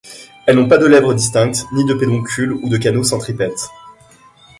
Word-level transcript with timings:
Elles 0.47 0.55
n'ont 0.55 0.67
pas 0.67 0.79
de 0.79 0.87
lèvres 0.87 1.13
distinctes, 1.13 1.67
ni 1.73 1.85
de 1.85 1.93
pédoncule 1.93 2.53
ou 2.53 2.69
de 2.69 2.77
canaux 2.79 3.03
centripètes. 3.03 3.69